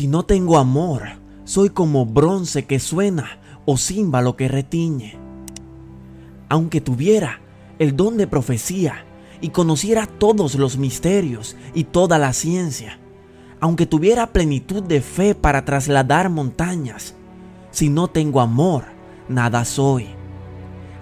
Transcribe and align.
Si 0.00 0.06
no 0.06 0.22
tengo 0.22 0.56
amor, 0.56 1.02
soy 1.44 1.68
como 1.68 2.06
bronce 2.06 2.64
que 2.64 2.78
suena 2.78 3.38
o 3.66 3.76
címbalo 3.76 4.34
que 4.34 4.48
retiñe. 4.48 5.18
Aunque 6.48 6.80
tuviera 6.80 7.40
el 7.78 7.94
don 7.98 8.16
de 8.16 8.26
profecía 8.26 9.04
y 9.42 9.50
conociera 9.50 10.06
todos 10.06 10.54
los 10.54 10.78
misterios 10.78 11.54
y 11.74 11.84
toda 11.84 12.16
la 12.16 12.32
ciencia, 12.32 12.98
aunque 13.60 13.84
tuviera 13.84 14.32
plenitud 14.32 14.82
de 14.82 15.02
fe 15.02 15.34
para 15.34 15.66
trasladar 15.66 16.30
montañas, 16.30 17.14
si 17.70 17.90
no 17.90 18.08
tengo 18.08 18.40
amor, 18.40 18.84
nada 19.28 19.66
soy. 19.66 20.06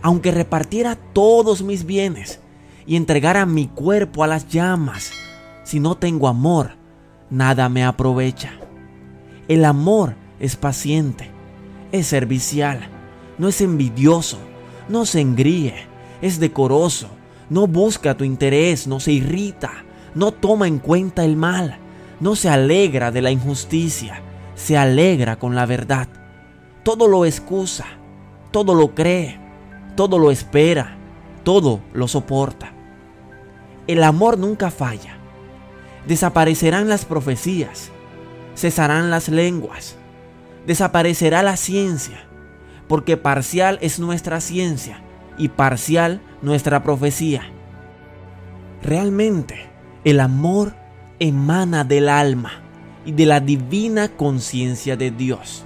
Aunque 0.02 0.32
repartiera 0.32 0.96
todos 0.96 1.62
mis 1.62 1.87
bienes 1.87 2.40
y 2.84 2.96
entregara 2.96 3.46
mi 3.46 3.68
cuerpo 3.68 4.24
a 4.24 4.26
las 4.26 4.48
llamas, 4.48 5.12
si 5.62 5.78
no 5.78 5.95
tengo 5.95 6.26
amor, 6.26 6.73
nada 7.30 7.68
me 7.68 7.84
aprovecha. 7.84 8.59
El 9.48 9.65
amor 9.65 10.15
es 10.41 10.57
paciente, 10.57 11.30
es 11.91 12.07
servicial, 12.07 12.87
no 13.38 13.48
es 13.48 13.62
envidioso, 13.62 14.38
no 14.91 15.07
se 15.07 15.23
engríe, 15.23 15.74
es 16.21 16.38
decoroso, 16.38 17.09
no 17.48 17.66
busca 17.66 18.15
tu 18.15 18.24
interés, 18.24 18.87
no 18.87 19.01
se 19.01 19.12
irrita, 19.12 19.71
no 20.15 20.33
toma 20.33 20.69
en 20.69 20.79
cuenta 20.79 21.24
el 21.24 21.37
mal, 21.37 21.79
no 22.21 22.37
se 22.37 22.51
alegra 22.51 23.11
de 23.11 23.23
la 23.23 23.30
injusticia, 23.30 24.21
se 24.55 24.77
alegra 24.77 25.38
con 25.38 25.55
la 25.55 25.65
verdad. 25.65 26.09
Todo 26.83 27.09
lo 27.09 27.24
excusa, 27.24 27.87
todo 28.51 28.74
lo 28.74 28.95
cree, 28.95 29.40
todo 29.96 30.18
lo 30.18 30.30
espera, 30.30 30.99
todo 31.43 31.80
lo 31.95 32.07
soporta. 32.07 32.74
El 33.87 34.02
amor 34.02 34.37
nunca 34.37 34.71
falla. 34.71 35.16
Desaparecerán 36.07 36.88
las 36.88 37.07
profecías, 37.07 37.90
cesarán 38.59 39.10
las 39.10 39.28
lenguas, 39.28 39.96
desaparecerá 40.66 41.42
la 41.42 41.56
ciencia, 41.56 42.26
porque 42.88 43.16
parcial 43.16 43.78
es 43.80 44.00
nuestra 44.00 44.40
ciencia 44.40 45.00
y 45.38 45.48
parcial 45.48 46.20
nuestra 46.42 46.82
profecía. 46.82 47.42
Realmente, 48.82 49.70
el 50.04 50.20
amor 50.20 50.74
emana 51.20 51.84
del 51.84 52.09
alma 52.09 52.62
y 53.06 53.12
de 53.12 53.26
la 53.26 53.40
divina 53.40 54.09
conciencia 54.09 54.96
de 54.96 55.10
Dios. 55.10 55.65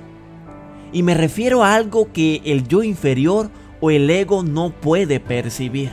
Y 0.93 1.03
me 1.03 1.15
refiero 1.15 1.65
a 1.65 1.75
algo 1.75 2.13
que 2.13 2.43
el 2.45 2.69
yo 2.69 2.83
inferior 2.83 3.51
o 3.81 3.91
el 3.91 4.11
ego 4.11 4.43
no 4.43 4.71
puede 4.71 5.19
percibir. 5.19 5.91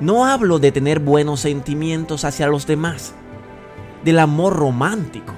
No 0.00 0.26
hablo 0.26 0.58
de 0.58 0.70
tener 0.70 1.00
buenos 1.00 1.40
sentimientos 1.40 2.24
hacia 2.24 2.46
los 2.46 2.66
demás, 2.66 3.14
del 4.04 4.18
amor 4.18 4.54
romántico, 4.54 5.34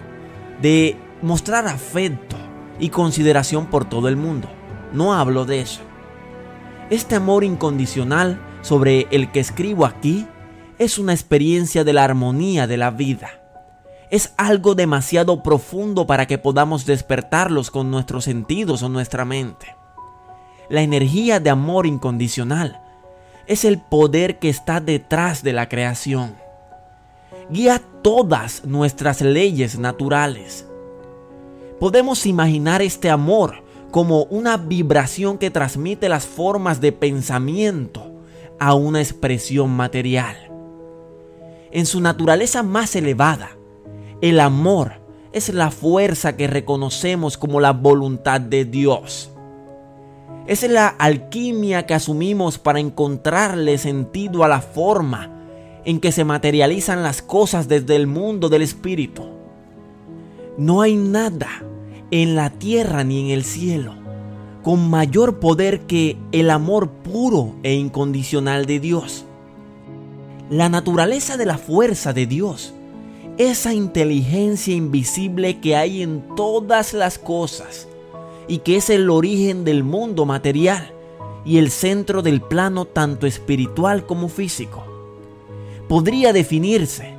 de 0.61 0.97
mostrar 1.23 1.67
afecto 1.67 2.37
y 2.79 2.91
consideración 2.91 3.67
por 3.67 3.85
todo 3.85 4.09
el 4.09 4.17
mundo. 4.17 4.49
No 4.93 5.15
hablo 5.15 5.45
de 5.45 5.61
eso. 5.61 5.81
Este 6.91 7.17
amor 7.17 7.45
incondicional 7.45 8.41
sobre 8.63 9.07
el 9.11 9.33
que 9.33 9.41
escribo 9.41 9.87
aquí 9.87 10.27
es 10.79 10.99
una 10.99 11.13
experiencia 11.13 11.85
de 11.85 11.93
la 11.93 12.05
armonía 12.05 12.67
de 12.67 12.77
la 12.77 12.91
vida 12.91 13.31
es 14.11 14.33
algo 14.37 14.75
demasiado 14.75 15.43
profundo 15.43 16.07
para 16.07 16.27
que 16.27 16.39
podamos 16.39 16.87
despertarlos 16.87 17.71
con 17.71 17.91
nuestros 17.91 18.25
sentidos 18.25 18.83
o 18.83 18.89
nuestra 18.89 19.25
mente. 19.25 19.75
La 20.69 20.83
energía 20.83 21.41
de 21.41 21.51
amor 21.51 21.87
incondicional 21.87 22.81
es 23.47 23.65
el 23.65 23.79
poder 23.79 24.39
que 24.39 24.49
está 24.49 24.81
detrás 24.81 25.43
de 25.43 25.53
la 25.53 25.69
creación. 25.69 26.37
Guía 27.49 27.81
todas 28.03 28.65
nuestras 28.65 29.23
leyes 29.23 29.79
naturales. 29.79 30.67
Podemos 31.79 32.27
imaginar 32.27 32.83
este 32.83 33.09
amor 33.09 33.63
como 33.93 34.25
una 34.25 34.57
vibración 34.57 35.39
que 35.39 35.53
transmite 35.53 36.09
las 36.09 36.27
formas 36.27 36.81
de 36.81 36.91
pensamiento 36.91 38.03
a 38.59 38.75
una 38.75 39.01
expresión 39.01 39.71
material. 39.71 40.37
En 41.71 41.87
su 41.87 42.01
naturaleza 42.01 42.65
más 42.65 42.97
elevada, 42.97 43.51
el 44.21 44.41
amor 44.41 44.95
es 45.33 45.49
la 45.55 45.71
fuerza 45.71 46.37
que 46.37 46.49
reconocemos 46.49 47.39
como 47.39 47.61
la 47.61 47.73
voluntad 47.73 48.41
de 48.41 48.65
Dios. 48.65 49.31
Es 50.49 50.69
la 50.69 50.89
alquimia 50.89 51.87
que 51.87 51.95
asumimos 51.95 52.59
para 52.59 52.81
encontrarle 52.81 53.79
sentido 53.79 54.43
a 54.43 54.49
la 54.49 54.61
forma 54.61 55.36
en 55.87 55.99
que 56.01 56.13
se 56.13 56.25
materializan 56.25 57.03
las 57.03 57.23
cosas 57.23 57.69
desde 57.69 57.97
el 57.97 58.07
mundo 58.07 58.51
del 58.51 58.61
espíritu. 58.61 59.23
No 60.59 60.83
hay 60.83 60.97
nada 60.97 61.49
en 62.11 62.37
la 62.37 62.51
tierra 62.51 63.03
ni 63.05 63.21
en 63.21 63.31
el 63.31 63.45
cielo 63.45 63.95
con 64.63 64.91
mayor 64.91 65.39
poder 65.39 65.83
que 65.83 66.19
el 66.33 66.51
amor 66.51 66.91
puro 66.91 67.55
e 67.63 67.75
incondicional 67.75 68.67
de 68.67 68.81
Dios. 68.81 69.25
La 70.51 70.69
naturaleza 70.69 71.37
de 71.37 71.47
la 71.47 71.57
fuerza 71.57 72.13
de 72.13 72.27
Dios 72.27 72.75
esa 73.39 73.75
inteligencia 73.75 74.75
invisible 74.75 75.61
que 75.61 75.77
hay 75.77 76.03
en 76.03 76.25
todas 76.37 76.95
las 76.95 77.19
cosas 77.19 77.87
y 78.49 78.59
que 78.59 78.77
es 78.77 78.89
el 78.89 79.11
origen 79.11 79.65
del 79.65 79.85
mundo 79.85 80.25
material 80.25 80.91
y 81.45 81.59
el 81.59 81.71
centro 81.71 82.23
del 82.23 82.41
plano 82.41 82.87
tanto 82.87 83.27
espiritual 83.27 84.07
como 84.07 84.29
físico. 84.29 84.96
Podría 85.89 86.33
definirse 86.33 87.15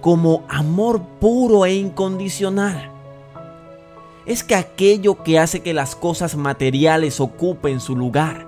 como 0.00 0.44
amor 0.48 1.00
puro 1.20 1.64
e 1.64 1.74
incondicional. 1.74 2.90
Es 4.26 4.44
que 4.44 4.54
aquello 4.54 5.22
que 5.22 5.38
hace 5.38 5.60
que 5.60 5.74
las 5.74 5.96
cosas 5.96 6.36
materiales 6.36 7.20
ocupen 7.20 7.80
su 7.80 7.96
lugar 7.96 8.46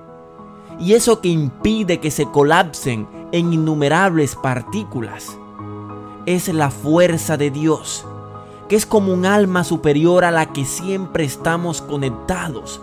y 0.79 0.95
eso 0.95 1.21
que 1.21 1.29
impide 1.29 1.99
que 1.99 2.11
se 2.11 2.27
colapsen 2.27 3.07
en 3.33 3.53
innumerables 3.53 4.37
partículas 4.37 5.37
es 6.27 6.49
la 6.49 6.71
fuerza 6.71 7.37
de 7.37 7.51
Dios, 7.51 8.05
que 8.69 8.77
es 8.77 8.87
como 8.87 9.12
un 9.12 9.27
alma 9.27 9.65
superior 9.65 10.25
a 10.25 10.31
la 10.31 10.53
que 10.53 10.65
siempre 10.65 11.25
estamos 11.25 11.83
conectados, 11.83 12.81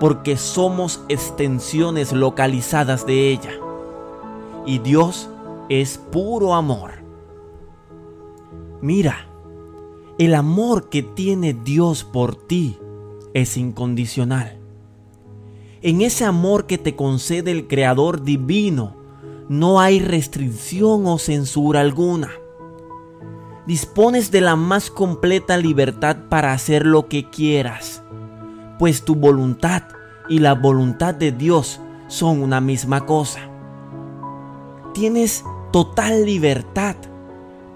porque 0.00 0.36
somos 0.36 1.00
extensiones 1.08 2.12
localizadas 2.12 3.06
de 3.06 3.30
ella. 3.30 3.52
Y 4.64 4.78
Dios 4.78 5.28
es 5.68 5.98
puro 5.98 6.54
amor. 6.54 6.92
Mira, 8.80 9.26
el 10.18 10.34
amor 10.34 10.88
que 10.88 11.02
tiene 11.02 11.54
Dios 11.54 12.04
por 12.04 12.34
ti 12.36 12.78
es 13.32 13.56
incondicional. 13.56 14.58
En 15.82 16.00
ese 16.00 16.24
amor 16.24 16.66
que 16.66 16.78
te 16.78 16.96
concede 16.96 17.50
el 17.50 17.66
Creador 17.66 18.22
divino, 18.22 18.96
no 19.48 19.80
hay 19.80 20.00
restricción 20.00 21.06
o 21.06 21.18
censura 21.18 21.80
alguna 21.80 22.30
dispones 23.66 24.30
de 24.30 24.40
la 24.40 24.56
más 24.56 24.90
completa 24.90 25.56
libertad 25.56 26.16
para 26.28 26.52
hacer 26.52 26.84
lo 26.84 27.08
que 27.08 27.30
quieras, 27.30 28.02
pues 28.78 29.04
tu 29.04 29.14
voluntad 29.14 29.82
y 30.28 30.38
la 30.38 30.54
voluntad 30.54 31.14
de 31.14 31.32
Dios 31.32 31.80
son 32.08 32.42
una 32.42 32.60
misma 32.60 33.06
cosa. 33.06 33.40
Tienes 34.92 35.44
total 35.74 36.24
libertad 36.24 36.94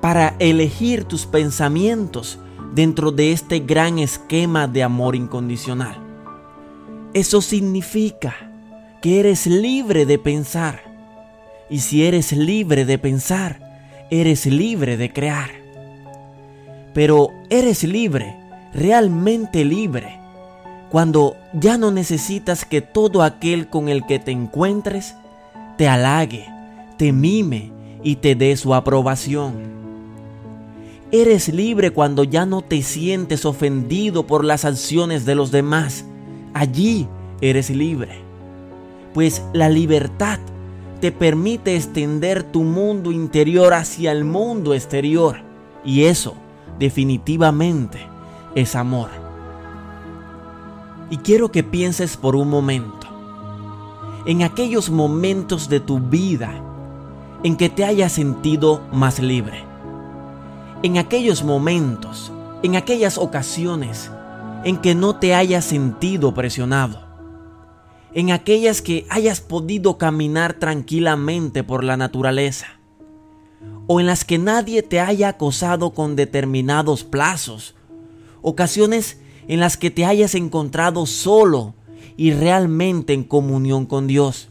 para 0.01 0.37
elegir 0.39 1.03
tus 1.03 1.27
pensamientos 1.27 2.39
dentro 2.73 3.11
de 3.11 3.33
este 3.33 3.59
gran 3.59 3.99
esquema 3.99 4.69
de 4.69 4.85
amor 4.85 5.17
incondicional. 5.17 5.97
Eso 7.13 7.43
significa 7.43 8.53
que 9.03 9.19
eres 9.19 9.49
libre 9.49 10.07
de 10.07 10.17
pensar. 10.17 10.83
Y 11.69 11.81
si 11.81 12.05
eres 12.05 12.31
libre 12.31 12.85
de 12.85 12.99
pensar, 12.99 14.07
eres 14.13 14.47
libre 14.47 14.97
de 14.97 15.13
crear 15.13 15.59
pero 16.99 17.31
eres 17.49 17.85
libre, 17.85 18.37
realmente 18.75 19.65
libre, 19.65 20.19
cuando 20.91 21.37
ya 21.53 21.79
no 21.79 21.93
necesitas 21.93 22.65
que 22.65 22.81
todo 22.81 23.23
aquel 23.23 23.69
con 23.69 23.89
el 23.89 24.05
que 24.05 24.19
te 24.19 24.33
encuentres 24.33 25.15
te 25.77 25.87
halague, 25.87 26.47
te 26.97 27.13
mime 27.13 27.78
y 28.03 28.17
te 28.17 28.35
dé 28.35 28.57
su 28.57 28.75
aprobación. 28.75 29.79
Eres 31.11 31.49
libre 31.49 31.91
cuando 31.91 32.25
ya 32.25 32.45
no 32.45 32.63
te 32.63 32.83
sientes 32.83 33.45
ofendido 33.45 34.27
por 34.27 34.45
las 34.45 34.65
acciones 34.65 35.25
de 35.25 35.35
los 35.35 35.51
demás. 35.51 36.05
Allí 36.53 37.09
eres 37.41 37.71
libre. 37.71 38.21
Pues 39.15 39.43
la 39.55 39.71
libertad 39.71 40.39
te 41.01 41.13
permite 41.13 41.77
extender 41.77 42.43
tu 42.43 42.63
mundo 42.63 43.11
interior 43.11 43.73
hacia 43.73 44.13
el 44.13 44.25
mundo 44.25 44.75
exterior. 44.75 45.39
Y 45.85 46.05
eso 46.05 46.35
definitivamente 46.79 47.99
es 48.55 48.77
amor. 48.77 49.09
Y 51.11 51.17
quiero 51.19 51.51
que 51.51 51.63
pienses 51.63 52.19
por 52.19 52.37
un 52.37 52.51
momento 52.51 53.09
en 54.27 54.43
aquellos 54.43 54.91
momentos 54.91 55.71
de 55.71 55.81
tu 55.81 56.01
vida 56.01 56.53
en 57.43 57.57
que 57.57 57.69
te 57.69 57.85
hayas 57.85 58.13
sentido 58.13 58.83
más 58.93 59.19
libre. 59.19 59.65
En 60.83 60.99
aquellos 60.99 61.45
momentos 61.45 62.33
en 62.63 62.77
aquellas 62.77 63.19
ocasiones 63.19 64.11
en 64.65 64.79
que 64.79 64.95
no 64.95 65.17
te 65.17 65.35
hayas 65.35 65.65
sentido 65.65 66.35
presionado, 66.35 67.07
en 68.13 68.33
aquellas 68.33 68.83
que 68.83 69.07
hayas 69.11 69.41
podido 69.41 69.99
caminar 69.99 70.55
tranquilamente 70.55 71.63
por 71.63 71.85
la 71.85 71.97
naturaleza, 71.97 72.67
o 73.87 74.01
en 74.01 74.07
las 74.07 74.25
que 74.25 74.39
nadie 74.39 74.83
te 74.83 75.01
haya 75.01 75.29
acosado 75.29 75.91
con 75.91 76.17
determinados 76.17 77.05
plazos, 77.05 77.77
ocasiones 78.43 79.21
en 79.47 79.61
las 79.61 79.77
que 79.77 79.91
te 79.91 80.05
hayas 80.05 80.35
encontrado 80.35 81.07
solo 81.07 81.75
y 82.17 82.33
realmente 82.33 83.13
en 83.13 83.23
comunión 83.23 83.87
con 83.87 84.07
Dios. 84.09 84.49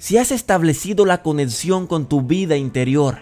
Si 0.00 0.16
has 0.16 0.32
establecido 0.32 1.04
la 1.04 1.20
conexión 1.20 1.86
con 1.86 2.06
tu 2.06 2.22
vida 2.22 2.56
interior, 2.56 3.18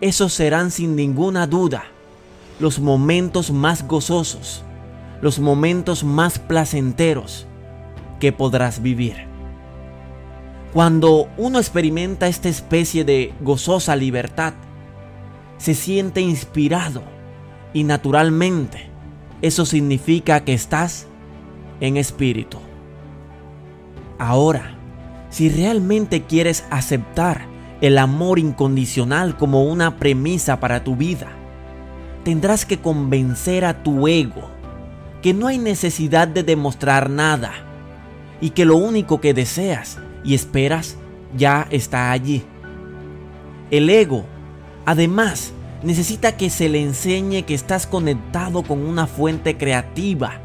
esos 0.00 0.32
serán 0.32 0.70
sin 0.70 0.96
ninguna 0.96 1.46
duda 1.46 1.84
los 2.58 2.80
momentos 2.80 3.50
más 3.50 3.86
gozosos, 3.86 4.64
los 5.20 5.38
momentos 5.38 6.02
más 6.02 6.38
placenteros 6.38 7.46
que 8.20 8.32
podrás 8.32 8.80
vivir. 8.80 9.26
Cuando 10.72 11.28
uno 11.36 11.58
experimenta 11.58 12.26
esta 12.26 12.48
especie 12.48 13.04
de 13.04 13.34
gozosa 13.42 13.96
libertad, 13.96 14.54
se 15.58 15.74
siente 15.74 16.22
inspirado 16.22 17.02
y 17.74 17.84
naturalmente 17.84 18.88
eso 19.42 19.66
significa 19.66 20.42
que 20.42 20.54
estás 20.54 21.06
en 21.82 21.98
espíritu. 21.98 22.56
Ahora, 24.18 24.79
si 25.30 25.48
realmente 25.48 26.24
quieres 26.24 26.64
aceptar 26.70 27.46
el 27.80 27.96
amor 27.98 28.38
incondicional 28.38 29.36
como 29.36 29.64
una 29.64 29.96
premisa 29.96 30.60
para 30.60 30.84
tu 30.84 30.96
vida, 30.96 31.28
tendrás 32.24 32.66
que 32.66 32.78
convencer 32.78 33.64
a 33.64 33.82
tu 33.82 34.06
ego 34.06 34.50
que 35.22 35.32
no 35.32 35.46
hay 35.46 35.58
necesidad 35.58 36.28
de 36.28 36.42
demostrar 36.42 37.10
nada 37.10 37.52
y 38.40 38.50
que 38.50 38.64
lo 38.64 38.76
único 38.76 39.20
que 39.20 39.34
deseas 39.34 39.98
y 40.24 40.34
esperas 40.34 40.96
ya 41.36 41.66
está 41.70 42.10
allí. 42.10 42.42
El 43.70 43.88
ego, 43.88 44.24
además, 44.84 45.52
necesita 45.82 46.36
que 46.36 46.50
se 46.50 46.68
le 46.68 46.82
enseñe 46.82 47.44
que 47.44 47.54
estás 47.54 47.86
conectado 47.86 48.62
con 48.62 48.82
una 48.82 49.06
fuente 49.06 49.56
creativa 49.56 50.40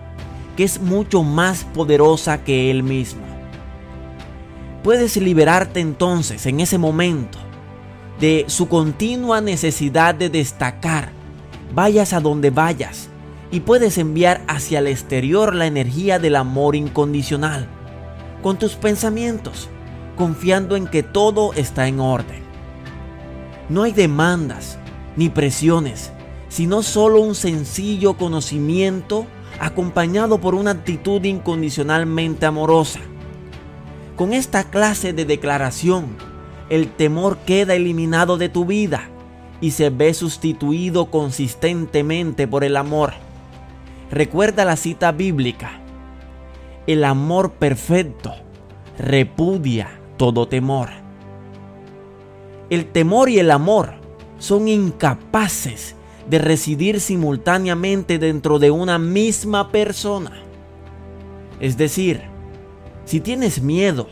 que 0.55 0.63
es 0.63 0.79
mucho 0.79 1.23
más 1.23 1.65
poderosa 1.65 2.43
que 2.43 2.71
él 2.71 2.83
mismo. 2.83 3.34
Puedes 4.85 5.17
liberarte 5.17 5.79
entonces 5.79 6.45
en 6.45 6.59
ese 6.59 6.77
momento 6.77 7.39
de 8.19 8.45
su 8.49 8.67
continua 8.67 9.41
necesidad 9.41 10.13
de 10.13 10.29
destacar, 10.29 11.09
vayas 11.73 12.13
a 12.13 12.19
donde 12.19 12.51
vayas, 12.51 13.09
y 13.49 13.61
puedes 13.61 13.97
enviar 13.97 14.43
hacia 14.47 14.77
el 14.77 14.85
exterior 14.85 15.55
la 15.55 15.65
energía 15.65 16.19
del 16.19 16.35
amor 16.35 16.75
incondicional, 16.75 17.65
con 18.43 18.59
tus 18.59 18.75
pensamientos, 18.75 19.69
confiando 20.15 20.75
en 20.75 20.85
que 20.85 21.01
todo 21.01 21.53
está 21.53 21.87
en 21.87 21.99
orden. 21.99 22.43
No 23.69 23.81
hay 23.81 23.91
demandas 23.91 24.77
ni 25.15 25.29
presiones, 25.29 26.11
sino 26.47 26.83
solo 26.83 27.21
un 27.21 27.33
sencillo 27.33 28.17
conocimiento 28.17 29.25
acompañado 29.59 30.39
por 30.39 30.53
una 30.53 30.69
actitud 30.69 31.23
incondicionalmente 31.23 32.45
amorosa. 32.45 32.99
Con 34.15 34.31
esta 34.31 34.63
clase 34.69 35.11
de 35.11 35.25
declaración, 35.25 36.15
el 36.69 36.89
temor 36.89 37.37
queda 37.39 37.75
eliminado 37.75 38.37
de 38.37 38.47
tu 38.47 38.65
vida 38.65 39.09
y 39.59 39.71
se 39.71 39.89
ve 39.89 40.13
sustituido 40.13 41.11
consistentemente 41.11 42.47
por 42.47 42.63
el 42.63 42.77
amor. 42.77 43.13
Recuerda 44.09 44.63
la 44.63 44.77
cita 44.77 45.11
bíblica. 45.11 45.81
El 46.87 47.03
amor 47.03 47.53
perfecto 47.53 48.33
repudia 48.97 49.99
todo 50.15 50.47
temor. 50.47 50.89
El 52.69 52.85
temor 52.85 53.29
y 53.29 53.39
el 53.39 53.51
amor 53.51 53.95
son 54.39 54.69
incapaces 54.69 55.95
de 56.29 56.39
residir 56.39 57.01
simultáneamente 57.01 58.17
dentro 58.17 58.59
de 58.59 58.71
una 58.71 58.97
misma 58.97 59.71
persona. 59.71 60.31
Es 61.59 61.77
decir, 61.77 62.34
si 63.05 63.19
tienes 63.19 63.61
miedo, 63.61 64.07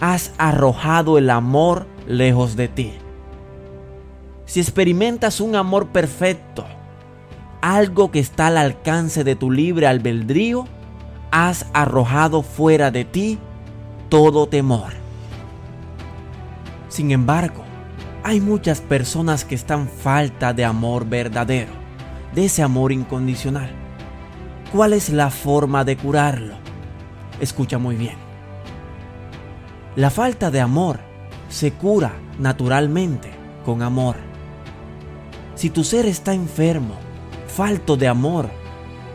has 0.00 0.32
arrojado 0.38 1.18
el 1.18 1.30
amor 1.30 1.86
lejos 2.06 2.56
de 2.56 2.68
ti. 2.68 2.92
Si 4.44 4.60
experimentas 4.60 5.40
un 5.40 5.54
amor 5.54 5.88
perfecto, 5.88 6.64
algo 7.60 8.10
que 8.10 8.18
está 8.18 8.48
al 8.48 8.58
alcance 8.58 9.24
de 9.24 9.36
tu 9.36 9.50
libre 9.50 9.86
albedrío, 9.86 10.66
has 11.30 11.66
arrojado 11.72 12.42
fuera 12.42 12.90
de 12.90 13.04
ti 13.04 13.38
todo 14.08 14.48
temor. 14.48 14.92
Sin 16.88 17.10
embargo, 17.10 17.64
hay 18.24 18.40
muchas 18.40 18.80
personas 18.80 19.44
que 19.44 19.54
están 19.54 19.88
falta 19.88 20.52
de 20.52 20.64
amor 20.64 21.06
verdadero, 21.06 21.70
de 22.34 22.46
ese 22.46 22.62
amor 22.62 22.90
incondicional. 22.92 23.70
¿Cuál 24.72 24.92
es 24.92 25.10
la 25.10 25.30
forma 25.30 25.84
de 25.84 25.96
curarlo? 25.96 26.67
Escucha 27.40 27.78
muy 27.78 27.96
bien. 27.96 28.16
La 29.96 30.10
falta 30.10 30.50
de 30.50 30.60
amor 30.60 31.00
se 31.48 31.72
cura 31.72 32.12
naturalmente 32.38 33.30
con 33.64 33.82
amor. 33.82 34.16
Si 35.54 35.70
tu 35.70 35.82
ser 35.82 36.06
está 36.06 36.34
enfermo, 36.34 36.94
falto 37.48 37.96
de 37.96 38.06
amor, 38.06 38.48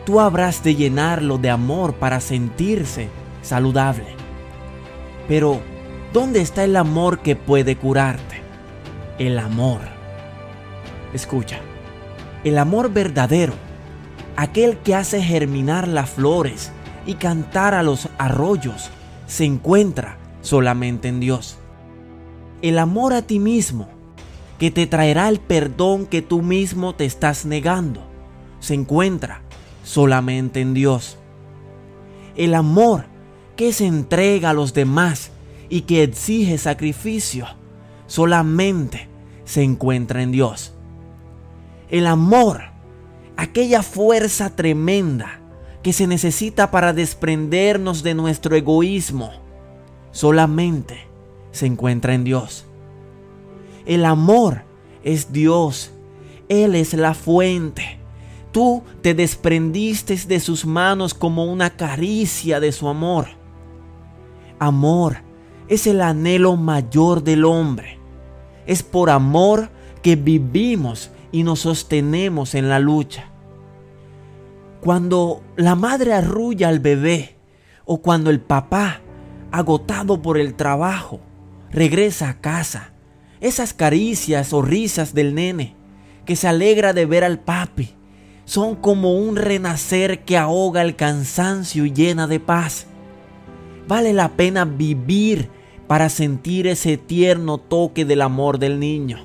tú 0.04 0.20
habrás 0.20 0.62
de 0.62 0.74
llenarlo 0.74 1.38
de 1.38 1.50
amor 1.50 1.94
para 1.94 2.20
sentirse 2.20 3.08
saludable. 3.42 4.06
Pero, 5.26 5.60
¿dónde 6.12 6.40
está 6.40 6.64
el 6.64 6.76
amor 6.76 7.20
que 7.20 7.36
puede 7.36 7.76
curarte? 7.76 8.42
El 9.18 9.38
amor. 9.38 9.80
Escucha, 11.14 11.60
el 12.42 12.58
amor 12.58 12.92
verdadero, 12.92 13.54
aquel 14.36 14.78
que 14.78 14.94
hace 14.94 15.22
germinar 15.22 15.88
las 15.88 16.10
flores 16.10 16.72
y 17.06 17.14
cantar 17.14 17.74
a 17.74 17.82
los 17.82 18.08
arroyos, 18.18 18.90
se 19.26 19.44
encuentra 19.44 20.18
solamente 20.40 21.08
en 21.08 21.20
Dios. 21.20 21.58
El 22.62 22.78
amor 22.78 23.12
a 23.12 23.22
ti 23.22 23.38
mismo, 23.38 23.88
que 24.58 24.70
te 24.70 24.86
traerá 24.86 25.28
el 25.28 25.40
perdón 25.40 26.06
que 26.06 26.22
tú 26.22 26.42
mismo 26.42 26.94
te 26.94 27.04
estás 27.04 27.44
negando, 27.44 28.02
se 28.60 28.74
encuentra 28.74 29.42
solamente 29.82 30.60
en 30.60 30.74
Dios. 30.74 31.18
El 32.36 32.54
amor 32.54 33.06
que 33.56 33.72
se 33.72 33.86
entrega 33.86 34.50
a 34.50 34.54
los 34.54 34.74
demás 34.74 35.30
y 35.68 35.82
que 35.82 36.02
exige 36.02 36.58
sacrificio, 36.58 37.46
solamente 38.06 39.08
se 39.44 39.62
encuentra 39.62 40.22
en 40.22 40.32
Dios. 40.32 40.74
El 41.90 42.06
amor, 42.06 42.62
aquella 43.36 43.82
fuerza 43.82 44.56
tremenda 44.56 45.40
que 45.84 45.92
se 45.92 46.06
necesita 46.06 46.70
para 46.70 46.94
desprendernos 46.94 48.02
de 48.02 48.14
nuestro 48.14 48.56
egoísmo, 48.56 49.30
solamente 50.12 51.06
se 51.52 51.66
encuentra 51.66 52.14
en 52.14 52.24
Dios. 52.24 52.64
El 53.84 54.06
amor 54.06 54.62
es 55.02 55.30
Dios. 55.30 55.92
Él 56.48 56.74
es 56.74 56.94
la 56.94 57.12
fuente. 57.12 57.98
Tú 58.50 58.82
te 59.02 59.12
desprendiste 59.12 60.16
de 60.26 60.40
sus 60.40 60.64
manos 60.64 61.12
como 61.12 61.44
una 61.44 61.76
caricia 61.76 62.60
de 62.60 62.72
su 62.72 62.88
amor. 62.88 63.26
Amor 64.58 65.18
es 65.68 65.86
el 65.86 66.00
anhelo 66.00 66.56
mayor 66.56 67.22
del 67.22 67.44
hombre. 67.44 67.98
Es 68.66 68.82
por 68.82 69.10
amor 69.10 69.68
que 70.02 70.16
vivimos 70.16 71.10
y 71.30 71.42
nos 71.42 71.60
sostenemos 71.60 72.54
en 72.54 72.70
la 72.70 72.78
lucha. 72.78 73.33
Cuando 74.84 75.42
la 75.56 75.76
madre 75.76 76.12
arrulla 76.12 76.68
al 76.68 76.78
bebé 76.78 77.36
o 77.86 78.02
cuando 78.02 78.28
el 78.28 78.38
papá 78.38 79.00
agotado 79.50 80.20
por 80.20 80.36
el 80.36 80.56
trabajo, 80.56 81.20
regresa 81.70 82.28
a 82.28 82.40
casa. 82.42 82.92
Esas 83.40 83.72
caricias 83.72 84.52
o 84.52 84.60
risas 84.60 85.14
del 85.14 85.34
nene 85.34 85.74
que 86.26 86.36
se 86.36 86.48
alegra 86.48 86.92
de 86.92 87.06
ver 87.06 87.24
al 87.24 87.38
papi 87.38 87.94
son 88.44 88.76
como 88.76 89.14
un 89.14 89.36
renacer 89.36 90.22
que 90.24 90.36
ahoga 90.36 90.82
el 90.82 90.96
cansancio 90.96 91.86
y 91.86 91.92
llena 91.94 92.26
de 92.26 92.40
paz. 92.40 92.86
Vale 93.88 94.12
la 94.12 94.32
pena 94.36 94.66
vivir 94.66 95.48
para 95.86 96.10
sentir 96.10 96.66
ese 96.66 96.98
tierno 96.98 97.56
toque 97.56 98.04
del 98.04 98.20
amor 98.20 98.58
del 98.58 98.78
niño. 98.78 99.16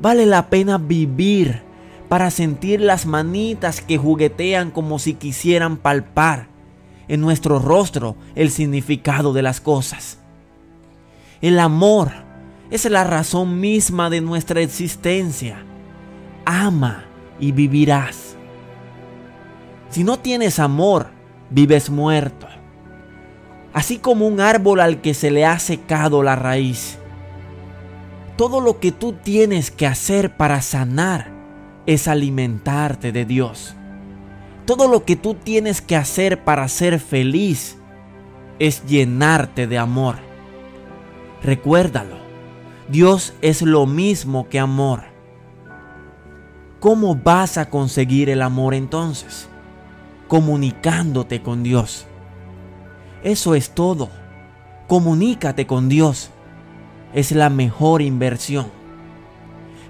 Vale 0.00 0.24
la 0.24 0.48
pena 0.48 0.78
vivir 0.78 1.73
para 2.08 2.30
sentir 2.30 2.80
las 2.80 3.06
manitas 3.06 3.80
que 3.80 3.98
juguetean 3.98 4.70
como 4.70 4.98
si 4.98 5.14
quisieran 5.14 5.76
palpar 5.76 6.48
en 7.08 7.20
nuestro 7.20 7.58
rostro 7.58 8.16
el 8.34 8.50
significado 8.50 9.32
de 9.32 9.42
las 9.42 9.60
cosas. 9.60 10.18
El 11.40 11.58
amor 11.58 12.12
es 12.70 12.84
la 12.86 13.04
razón 13.04 13.60
misma 13.60 14.10
de 14.10 14.20
nuestra 14.20 14.60
existencia. 14.60 15.64
ama 16.46 17.04
y 17.40 17.52
vivirás. 17.52 18.36
Si 19.88 20.04
no 20.04 20.18
tienes 20.18 20.58
amor, 20.58 21.08
vives 21.50 21.88
muerto. 21.88 22.46
Así 23.72 23.98
como 23.98 24.26
un 24.26 24.40
árbol 24.40 24.80
al 24.80 25.00
que 25.00 25.14
se 25.14 25.30
le 25.30 25.46
ha 25.46 25.58
secado 25.58 26.22
la 26.22 26.36
raíz. 26.36 26.98
Todo 28.36 28.60
lo 28.60 28.78
que 28.78 28.92
tú 28.92 29.12
tienes 29.12 29.70
que 29.70 29.86
hacer 29.86 30.36
para 30.36 30.62
sanar 30.62 31.33
es 31.86 32.08
alimentarte 32.08 33.12
de 33.12 33.24
Dios. 33.24 33.74
Todo 34.66 34.88
lo 34.88 35.04
que 35.04 35.16
tú 35.16 35.34
tienes 35.34 35.82
que 35.82 35.96
hacer 35.96 36.42
para 36.44 36.66
ser 36.68 36.98
feliz 36.98 37.76
es 38.58 38.84
llenarte 38.86 39.66
de 39.66 39.78
amor. 39.78 40.16
Recuérdalo, 41.42 42.16
Dios 42.88 43.34
es 43.42 43.60
lo 43.62 43.86
mismo 43.86 44.48
que 44.48 44.58
amor. 44.58 45.02
¿Cómo 46.80 47.14
vas 47.14 47.58
a 47.58 47.70
conseguir 47.70 48.30
el 48.30 48.42
amor 48.42 48.74
entonces? 48.74 49.48
Comunicándote 50.28 51.42
con 51.42 51.62
Dios. 51.62 52.06
Eso 53.22 53.54
es 53.54 53.70
todo. 53.70 54.10
Comunícate 54.86 55.66
con 55.66 55.88
Dios. 55.88 56.30
Es 57.14 57.32
la 57.32 57.48
mejor 57.48 58.02
inversión. 58.02 58.66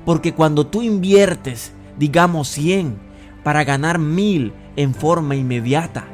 Porque 0.04 0.34
cuando 0.34 0.66
tú 0.66 0.82
inviertes, 0.82 1.72
digamos 1.98 2.48
100, 2.48 2.98
para 3.42 3.64
ganar 3.64 3.98
mil 3.98 4.52
en 4.76 4.94
forma 4.94 5.36
inmediata, 5.36 6.06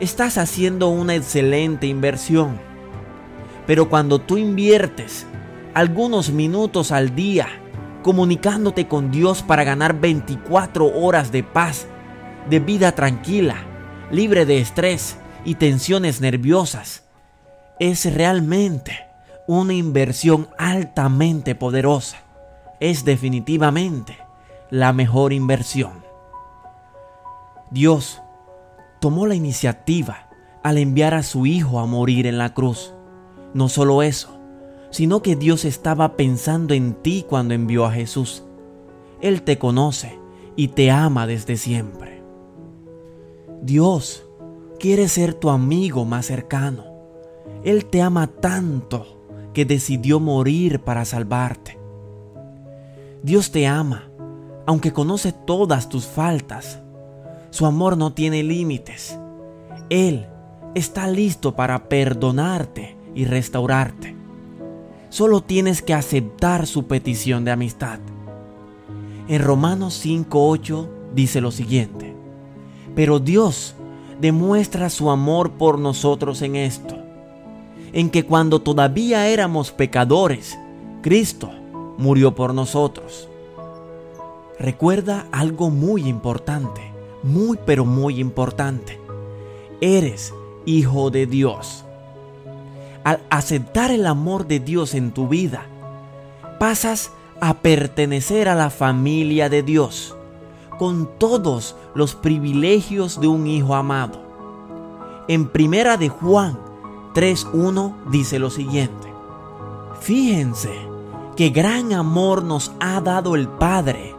estás 0.00 0.38
haciendo 0.38 0.88
una 0.88 1.14
excelente 1.14 1.86
inversión. 1.86 2.58
Pero 3.66 3.88
cuando 3.88 4.20
tú 4.20 4.38
inviertes 4.38 5.26
algunos 5.74 6.30
minutos 6.30 6.92
al 6.92 7.14
día 7.14 7.48
comunicándote 8.02 8.88
con 8.88 9.10
Dios 9.10 9.42
para 9.42 9.64
ganar 9.64 10.00
24 10.00 10.86
horas 10.86 11.30
de 11.30 11.42
paz, 11.42 11.86
de 12.50 12.58
vida 12.58 12.92
tranquila, 12.92 13.56
libre 14.10 14.44
de 14.44 14.58
estrés 14.58 15.18
y 15.44 15.54
tensiones 15.54 16.20
nerviosas, 16.20 17.04
es 17.78 18.12
realmente 18.12 18.98
una 19.46 19.74
inversión 19.74 20.48
altamente 20.58 21.54
poderosa. 21.54 22.18
Es 22.80 23.04
definitivamente 23.04 24.18
la 24.72 24.94
mejor 24.94 25.34
inversión. 25.34 26.02
Dios 27.70 28.22
tomó 29.02 29.26
la 29.26 29.34
iniciativa 29.34 30.30
al 30.62 30.78
enviar 30.78 31.12
a 31.12 31.22
su 31.22 31.44
Hijo 31.44 31.78
a 31.78 31.84
morir 31.84 32.26
en 32.26 32.38
la 32.38 32.54
cruz. 32.54 32.94
No 33.52 33.68
solo 33.68 34.02
eso, 34.02 34.30
sino 34.88 35.20
que 35.20 35.36
Dios 35.36 35.66
estaba 35.66 36.16
pensando 36.16 36.72
en 36.72 36.94
ti 36.94 37.26
cuando 37.28 37.52
envió 37.52 37.84
a 37.84 37.92
Jesús. 37.92 38.44
Él 39.20 39.42
te 39.42 39.58
conoce 39.58 40.18
y 40.56 40.68
te 40.68 40.90
ama 40.90 41.26
desde 41.26 41.58
siempre. 41.58 42.22
Dios 43.60 44.24
quiere 44.80 45.08
ser 45.08 45.34
tu 45.34 45.50
amigo 45.50 46.06
más 46.06 46.24
cercano. 46.24 46.86
Él 47.62 47.84
te 47.84 48.00
ama 48.00 48.26
tanto 48.26 49.50
que 49.52 49.66
decidió 49.66 50.18
morir 50.18 50.80
para 50.80 51.04
salvarte. 51.04 51.78
Dios 53.22 53.52
te 53.52 53.66
ama, 53.66 54.11
aunque 54.66 54.92
conoce 54.92 55.32
todas 55.32 55.88
tus 55.88 56.06
faltas 56.06 56.78
su 57.52 57.66
amor 57.66 57.98
no 57.98 58.14
tiene 58.14 58.42
límites. 58.42 59.18
Él 59.90 60.26
está 60.74 61.06
listo 61.06 61.54
para 61.54 61.90
perdonarte 61.90 62.96
y 63.14 63.26
restaurarte. 63.26 64.16
Solo 65.10 65.42
tienes 65.42 65.82
que 65.82 65.92
aceptar 65.92 66.66
su 66.66 66.86
petición 66.86 67.44
de 67.44 67.50
amistad. 67.50 67.98
En 69.28 69.42
Romanos 69.42 70.02
5.8 70.02 70.88
dice 71.14 71.42
lo 71.42 71.50
siguiente. 71.50 72.16
Pero 72.94 73.18
Dios 73.20 73.74
demuestra 74.18 74.88
su 74.88 75.10
amor 75.10 75.50
por 75.52 75.78
nosotros 75.78 76.40
en 76.40 76.56
esto. 76.56 76.96
En 77.92 78.08
que 78.08 78.24
cuando 78.24 78.62
todavía 78.62 79.28
éramos 79.28 79.72
pecadores, 79.72 80.58
Cristo 81.02 81.50
murió 81.98 82.34
por 82.34 82.54
nosotros. 82.54 83.28
Recuerda 84.62 85.26
algo 85.30 85.68
muy 85.68 86.08
importante 86.08 86.92
muy 87.22 87.58
pero 87.64 87.84
muy 87.84 88.20
importante. 88.20 89.00
Eres 89.80 90.34
hijo 90.64 91.10
de 91.10 91.26
Dios. 91.26 91.84
Al 93.04 93.20
aceptar 93.30 93.90
el 93.90 94.06
amor 94.06 94.46
de 94.46 94.60
Dios 94.60 94.94
en 94.94 95.12
tu 95.12 95.28
vida, 95.28 95.66
pasas 96.58 97.10
a 97.40 97.54
pertenecer 97.54 98.48
a 98.48 98.54
la 98.54 98.70
familia 98.70 99.48
de 99.48 99.62
Dios, 99.62 100.16
con 100.78 101.18
todos 101.18 101.74
los 101.94 102.14
privilegios 102.14 103.20
de 103.20 103.26
un 103.26 103.46
hijo 103.46 103.74
amado. 103.74 104.20
En 105.26 105.48
primera 105.48 105.96
de 105.96 106.08
Juan 106.08 106.58
3.1 107.14 108.10
dice 108.10 108.38
lo 108.38 108.50
siguiente. 108.50 109.12
Fíjense 110.00 110.72
qué 111.36 111.50
gran 111.50 111.92
amor 111.92 112.44
nos 112.44 112.72
ha 112.78 113.00
dado 113.00 113.34
el 113.34 113.48
Padre, 113.48 114.11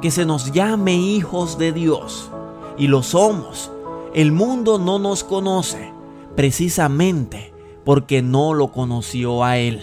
que 0.00 0.10
se 0.10 0.24
nos 0.24 0.52
llame 0.52 0.94
hijos 0.94 1.58
de 1.58 1.72
Dios 1.72 2.30
y 2.76 2.86
lo 2.86 3.02
somos. 3.02 3.70
El 4.14 4.32
mundo 4.32 4.78
no 4.78 4.98
nos 4.98 5.24
conoce 5.24 5.92
precisamente 6.36 7.52
porque 7.84 8.22
no 8.22 8.54
lo 8.54 8.72
conoció 8.72 9.44
a 9.44 9.58
Él. 9.58 9.80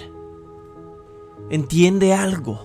Entiende 1.50 2.14
algo. 2.14 2.60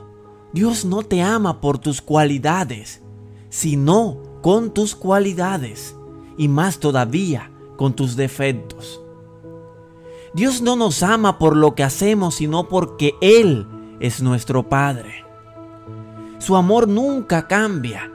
Dios 0.52 0.84
no 0.84 1.02
te 1.02 1.22
ama 1.22 1.60
por 1.60 1.78
tus 1.78 2.02
cualidades, 2.02 3.02
sino 3.48 4.18
con 4.42 4.72
tus 4.72 4.94
cualidades 4.94 5.96
y 6.36 6.48
más 6.48 6.78
todavía 6.78 7.50
con 7.76 7.94
tus 7.94 8.16
defectos. 8.16 9.00
Dios 10.34 10.62
no 10.62 10.76
nos 10.76 11.02
ama 11.02 11.38
por 11.38 11.56
lo 11.56 11.74
que 11.74 11.84
hacemos, 11.84 12.36
sino 12.36 12.68
porque 12.68 13.14
Él 13.20 13.66
es 14.00 14.22
nuestro 14.22 14.68
Padre. 14.68 15.24
Su 16.42 16.56
amor 16.56 16.88
nunca 16.88 17.46
cambia 17.46 18.10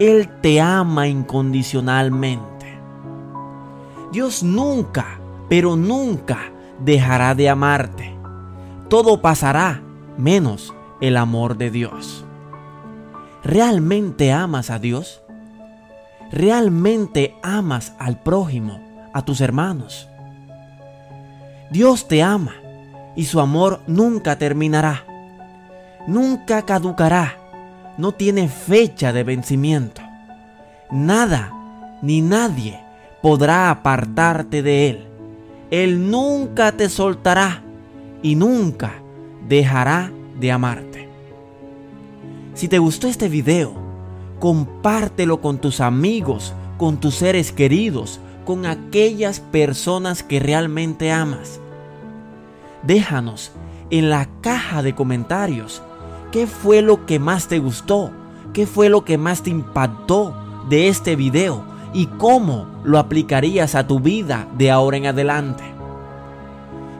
él 0.00 0.28
te 0.40 0.60
ama 0.60 1.06
incondicionalmente. 1.06 2.76
Dios 4.12 4.42
nunca, 4.42 5.20
pero 5.48 5.76
nunca 5.76 6.38
dejará 6.80 7.36
de 7.36 7.48
amarte. 7.48 8.16
Todo 8.88 9.20
pasará 9.20 9.80
menos 10.16 10.74
el 11.00 11.16
amor 11.16 11.56
de 11.56 11.70
Dios. 11.70 12.24
¿Realmente 13.44 14.32
amas 14.32 14.70
a 14.70 14.80
Dios? 14.80 15.22
¿Realmente 16.32 17.36
amas 17.44 17.94
al 18.00 18.20
prójimo, 18.20 18.80
a 19.12 19.22
tus 19.22 19.40
hermanos? 19.40 20.08
Dios 21.70 22.08
te 22.08 22.24
ama 22.24 22.54
y 23.14 23.26
su 23.26 23.38
amor 23.40 23.82
nunca 23.86 24.36
terminará. 24.36 25.04
Nunca 26.08 26.62
caducará 26.62 27.37
no 27.98 28.12
tiene 28.12 28.48
fecha 28.48 29.12
de 29.12 29.24
vencimiento. 29.24 30.00
Nada 30.90 31.52
ni 32.00 32.22
nadie 32.22 32.80
podrá 33.20 33.70
apartarte 33.70 34.62
de 34.62 34.88
Él. 34.88 35.06
Él 35.70 36.10
nunca 36.10 36.72
te 36.72 36.88
soltará 36.88 37.62
y 38.22 38.36
nunca 38.36 38.94
dejará 39.46 40.10
de 40.38 40.52
amarte. 40.52 41.08
Si 42.54 42.68
te 42.68 42.78
gustó 42.78 43.08
este 43.08 43.28
video, 43.28 43.74
compártelo 44.38 45.40
con 45.40 45.58
tus 45.58 45.80
amigos, 45.80 46.54
con 46.78 46.98
tus 46.98 47.16
seres 47.16 47.52
queridos, 47.52 48.20
con 48.44 48.64
aquellas 48.64 49.40
personas 49.40 50.22
que 50.22 50.40
realmente 50.40 51.12
amas. 51.12 51.60
Déjanos 52.84 53.52
en 53.90 54.08
la 54.08 54.28
caja 54.40 54.82
de 54.82 54.94
comentarios 54.94 55.82
¿Qué 56.32 56.46
fue 56.46 56.82
lo 56.82 57.06
que 57.06 57.18
más 57.18 57.48
te 57.48 57.58
gustó? 57.58 58.10
¿Qué 58.52 58.66
fue 58.66 58.88
lo 58.88 59.04
que 59.04 59.16
más 59.16 59.42
te 59.42 59.50
impactó 59.50 60.34
de 60.68 60.88
este 60.88 61.16
video? 61.16 61.64
¿Y 61.94 62.06
cómo 62.06 62.66
lo 62.84 62.98
aplicarías 62.98 63.74
a 63.74 63.86
tu 63.86 64.00
vida 64.00 64.46
de 64.58 64.70
ahora 64.70 64.98
en 64.98 65.06
adelante? 65.06 65.64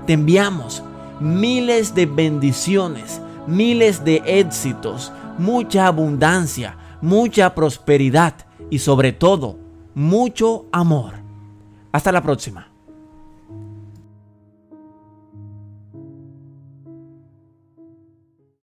Te 0.06 0.14
enviamos 0.14 0.82
miles 1.20 1.94
de 1.94 2.06
bendiciones, 2.06 3.20
miles 3.47 4.04
de 4.04 4.23
éxitos, 4.25 5.12
mucha 5.37 5.87
abundancia, 5.87 6.76
mucha 7.02 7.54
prosperidad 7.54 8.35
y 8.70 8.78
sobre 8.78 9.12
todo, 9.12 9.58
mucho 9.94 10.66
amor. 10.73 11.14
Hasta 11.92 12.12
la 12.12 12.23
próxima. 12.23 12.68